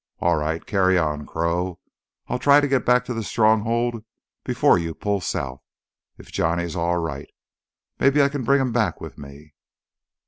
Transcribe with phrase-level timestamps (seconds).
[0.19, 1.79] "All right, carry on, Crow.
[2.27, 4.03] I'll try to get back to the Stronghold
[4.43, 7.29] before you pull south—if Johnny's all right.
[7.99, 9.53] Maybe I can bring him back with me."